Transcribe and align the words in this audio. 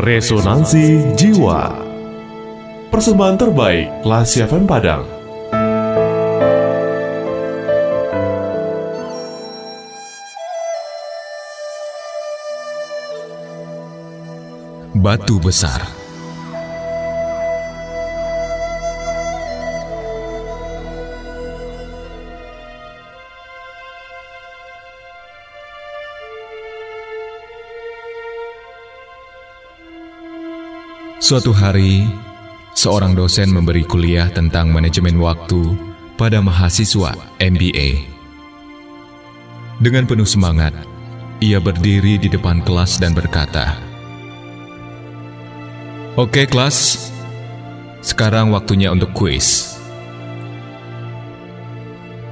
Resonansi 0.00 1.12
Jiwa. 1.12 1.76
Persembahan 2.88 3.36
terbaik 3.36 4.00
Lasi 4.00 4.40
FM 4.40 4.64
Padang. 4.64 5.04
Batu 14.96 15.36
Besar 15.36 15.99
Suatu 31.20 31.52
hari, 31.52 32.08
seorang 32.72 33.12
dosen 33.12 33.52
memberi 33.52 33.84
kuliah 33.84 34.32
tentang 34.32 34.72
manajemen 34.72 35.20
waktu 35.20 35.76
pada 36.16 36.40
mahasiswa 36.40 37.12
MBA. 37.36 38.08
Dengan 39.84 40.08
penuh 40.08 40.24
semangat, 40.24 40.72
ia 41.44 41.60
berdiri 41.60 42.16
di 42.16 42.32
depan 42.32 42.64
kelas 42.64 42.96
dan 42.96 43.12
berkata, 43.12 43.76
"Oke, 46.16 46.48
kelas, 46.48 47.12
sekarang 48.00 48.56
waktunya 48.56 48.88
untuk 48.88 49.12
kuis." 49.12 49.76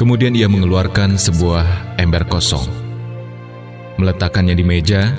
Kemudian 0.00 0.32
ia 0.32 0.48
mengeluarkan 0.48 1.20
sebuah 1.20 2.00
ember 2.00 2.24
kosong, 2.32 2.64
meletakkannya 4.00 4.56
di 4.56 4.64
meja, 4.64 5.12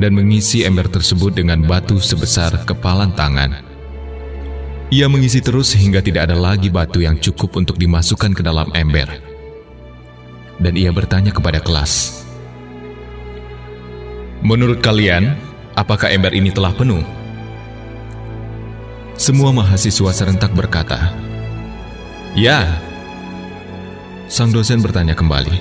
dan 0.00 0.16
mengisi 0.16 0.64
ember 0.64 0.88
tersebut 0.88 1.36
dengan 1.36 1.60
batu 1.64 2.00
sebesar 2.00 2.64
kepalan 2.64 3.12
tangan. 3.12 3.60
Ia 4.92 5.08
mengisi 5.08 5.40
terus 5.40 5.72
hingga 5.72 6.04
tidak 6.04 6.28
ada 6.28 6.36
lagi 6.36 6.68
batu 6.68 7.00
yang 7.00 7.16
cukup 7.16 7.56
untuk 7.56 7.80
dimasukkan 7.80 8.36
ke 8.36 8.42
dalam 8.44 8.68
ember. 8.76 9.08
Dan 10.60 10.76
ia 10.76 10.92
bertanya 10.92 11.32
kepada 11.32 11.64
kelas, 11.64 12.22
"Menurut 14.44 14.84
kalian, 14.84 15.32
apakah 15.72 16.12
ember 16.12 16.36
ini 16.36 16.52
telah 16.52 16.76
penuh?" 16.76 17.00
Semua 19.16 19.48
mahasiswa 19.48 20.12
serentak 20.12 20.52
berkata, 20.52 21.12
"Ya." 22.36 22.80
Sang 24.28 24.52
dosen 24.52 24.80
bertanya 24.84 25.16
kembali, 25.16 25.56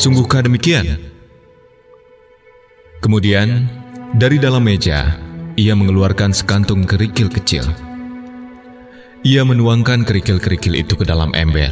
"Sungguhkah 0.00 0.48
demikian?" 0.48 1.17
Kemudian, 2.98 3.70
dari 4.18 4.42
dalam 4.42 4.66
meja, 4.66 5.14
ia 5.54 5.74
mengeluarkan 5.78 6.34
sekantung 6.34 6.82
kerikil 6.82 7.30
kecil. 7.30 7.62
Ia 9.22 9.46
menuangkan 9.46 10.02
kerikil-kerikil 10.02 10.74
itu 10.74 10.98
ke 10.98 11.06
dalam 11.06 11.30
ember, 11.34 11.70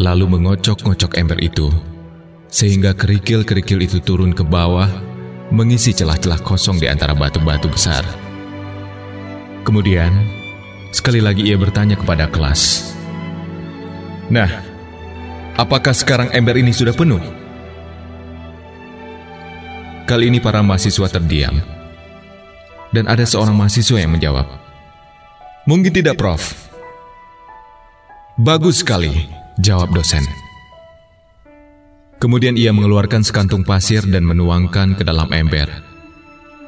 lalu 0.00 0.24
mengocok-ngocok 0.24 1.20
ember 1.20 1.36
itu, 1.40 1.68
sehingga 2.48 2.96
kerikil-kerikil 2.96 3.80
itu 3.84 4.00
turun 4.00 4.32
ke 4.32 4.40
bawah, 4.40 4.88
mengisi 5.52 5.92
celah-celah 5.92 6.40
kosong 6.40 6.80
di 6.80 6.88
antara 6.88 7.12
batu-batu 7.12 7.68
besar. 7.68 8.04
Kemudian, 9.68 10.12
sekali 10.96 11.20
lagi 11.20 11.44
ia 11.44 11.60
bertanya 11.60 11.96
kepada 11.96 12.24
kelas, 12.32 12.92
"Nah, 14.32 14.48
apakah 15.60 15.92
sekarang 15.92 16.32
ember 16.32 16.56
ini 16.56 16.72
sudah 16.72 16.96
penuh?" 16.96 17.45
Kali 20.06 20.30
ini 20.30 20.38
para 20.38 20.62
mahasiswa 20.62 21.10
terdiam. 21.10 21.58
Dan 22.94 23.10
ada 23.10 23.26
seorang 23.26 23.58
mahasiswa 23.58 23.98
yang 23.98 24.14
menjawab. 24.14 24.46
Mungkin 25.66 25.90
tidak, 25.90 26.14
Prof. 26.14 26.54
Bagus 28.38 28.86
sekali, 28.86 29.26
jawab 29.58 29.90
dosen. 29.90 30.22
Kemudian 32.22 32.54
ia 32.54 32.70
mengeluarkan 32.70 33.26
sekantung 33.26 33.66
pasir 33.66 34.06
dan 34.06 34.22
menuangkan 34.22 34.94
ke 34.94 35.02
dalam 35.02 35.26
ember. 35.34 35.66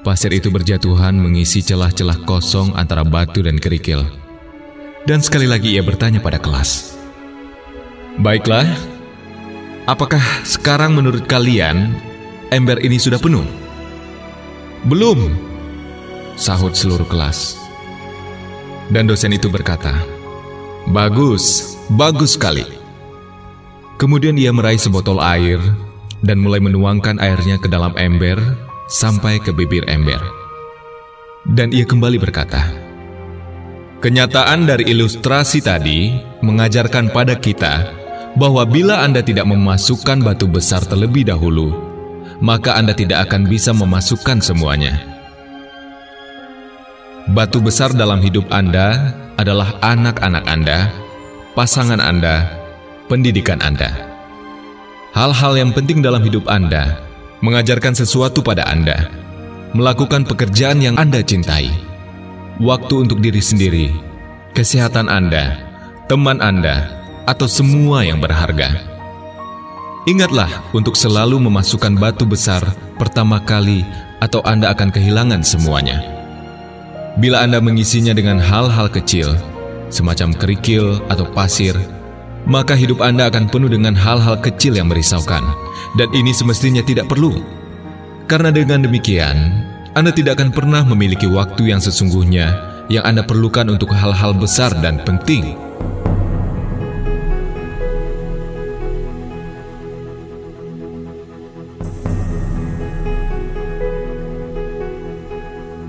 Pasir 0.03 0.35
itu 0.35 0.51
berjatuhan 0.51 1.15
mengisi 1.15 1.63
celah-celah 1.63 2.27
kosong 2.27 2.75
antara 2.75 3.07
batu 3.07 3.47
dan 3.47 3.63
kerikil. 3.63 4.03
Dan 5.07 5.23
sekali 5.23 5.47
lagi 5.47 5.79
ia 5.79 5.87
bertanya 5.87 6.19
pada 6.19 6.43
kelas. 6.43 6.99
Baiklah, 8.19 8.67
apakah 9.87 10.21
sekarang 10.43 10.99
menurut 10.99 11.23
kalian 11.31 12.08
ember 12.51 12.81
ini 12.81 12.97
sudah 12.97 13.21
penuh? 13.21 13.45
Belum, 14.87 15.35
sahut 16.39 16.73
seluruh 16.73 17.07
kelas. 17.09 17.59
Dan 18.89 19.05
dosen 19.11 19.37
itu 19.37 19.53
berkata, 19.53 19.93
Bagus, 20.89 21.77
bagus 21.93 22.41
sekali. 22.41 22.65
Kemudian 24.01 24.39
ia 24.41 24.55
meraih 24.55 24.81
sebotol 24.81 25.21
air 25.21 25.61
dan 26.25 26.41
mulai 26.41 26.63
menuangkan 26.63 27.21
airnya 27.21 27.61
ke 27.61 27.69
dalam 27.69 27.93
ember 27.99 28.39
sampai 28.89 29.37
ke 29.43 29.53
bibir 29.53 29.85
ember. 29.91 30.23
Dan 31.45 31.75
ia 31.75 31.85
kembali 31.85 32.17
berkata, 32.17 32.89
Kenyataan 33.99 34.63
dari 34.63 34.95
ilustrasi 34.95 35.59
tadi 35.59 36.15
mengajarkan 36.41 37.11
pada 37.11 37.35
kita 37.35 37.91
bahwa 38.39 38.63
bila 38.63 39.03
Anda 39.03 39.27
tidak 39.27 39.51
memasukkan 39.51 40.23
batu 40.23 40.47
besar 40.47 40.87
terlebih 40.87 41.27
dahulu, 41.27 41.88
maka 42.39 42.79
Anda 42.79 42.95
tidak 42.95 43.31
akan 43.31 43.47
bisa 43.51 43.75
memasukkan 43.75 44.39
semuanya. 44.43 44.99
Batu 47.29 47.61
besar 47.61 47.93
dalam 47.93 48.25
hidup 48.25 48.49
Anda 48.49 49.13
adalah 49.37 49.77
anak-anak 49.85 50.45
Anda, 50.49 50.89
pasangan 51.53 52.01
Anda, 52.01 52.49
pendidikan 53.07 53.61
Anda. 53.61 53.93
Hal-hal 55.13 55.61
yang 55.61 55.71
penting 55.77 56.01
dalam 56.01 56.25
hidup 56.25 56.49
Anda 56.49 57.05
mengajarkan 57.45 57.95
sesuatu 57.95 58.43
pada 58.43 58.67
Anda, 58.67 59.13
melakukan 59.77 60.25
pekerjaan 60.25 60.83
yang 60.83 60.97
Anda 60.99 61.23
cintai, 61.23 61.71
waktu 62.59 62.95
untuk 63.07 63.23
diri 63.23 63.43
sendiri, 63.43 63.87
kesehatan 64.57 65.07
Anda, 65.07 65.61
teman 66.11 66.43
Anda, 66.43 66.91
atau 67.29 67.45
semua 67.45 68.03
yang 68.09 68.19
berharga. 68.25 68.88
Ingatlah 70.09 70.49
untuk 70.73 70.97
selalu 70.97 71.37
memasukkan 71.37 71.93
batu 72.01 72.25
besar 72.25 72.65
pertama 72.97 73.37
kali 73.45 73.85
atau 74.25 74.41
Anda 74.41 74.73
akan 74.73 74.89
kehilangan 74.89 75.45
semuanya. 75.45 76.01
Bila 77.21 77.45
Anda 77.45 77.61
mengisinya 77.61 78.17
dengan 78.17 78.41
hal-hal 78.41 78.89
kecil, 78.89 79.37
semacam 79.93 80.33
kerikil 80.33 81.05
atau 81.13 81.29
pasir, 81.29 81.77
maka 82.49 82.73
hidup 82.73 83.05
Anda 83.05 83.29
akan 83.29 83.53
penuh 83.53 83.69
dengan 83.69 83.93
hal-hal 83.93 84.41
kecil 84.41 84.81
yang 84.81 84.89
merisaukan, 84.89 85.45
dan 86.01 86.09
ini 86.17 86.33
semestinya 86.33 86.81
tidak 86.81 87.05
perlu. 87.13 87.45
Karena 88.33 88.49
dengan 88.49 88.89
demikian, 88.89 89.37
Anda 89.93 90.09
tidak 90.09 90.41
akan 90.41 90.57
pernah 90.57 90.89
memiliki 90.89 91.29
waktu 91.29 91.69
yang 91.69 91.85
sesungguhnya 91.85 92.57
yang 92.89 93.05
Anda 93.05 93.29
perlukan 93.29 93.77
untuk 93.77 93.93
hal-hal 93.93 94.33
besar 94.33 94.73
dan 94.81 95.05
penting. 95.05 95.68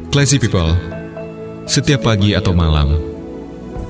Classy 0.09 0.41
people, 0.41 0.73
setiap 1.69 2.01
pagi 2.01 2.33
atau 2.33 2.49
malam, 2.49 2.97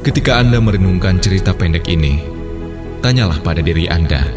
ketika 0.03 0.35
Anda 0.35 0.59
merenungkan 0.59 1.15
cerita 1.23 1.55
pendek 1.55 1.87
ini, 1.87 2.19
tanyalah 2.99 3.39
pada 3.39 3.63
diri 3.63 3.87
Anda, 3.87 4.27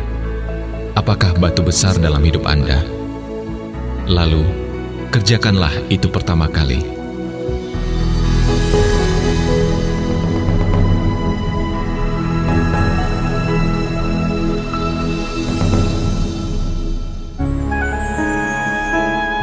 apakah 0.95 1.35
batu 1.43 1.59
besar 1.67 1.99
dalam 1.99 2.23
hidup 2.23 2.47
Anda? 2.47 2.87
Lalu, 4.07 4.47
kerjakanlah 5.11 5.75
itu 5.91 6.07
pertama 6.07 6.47
kali. 6.47 7.02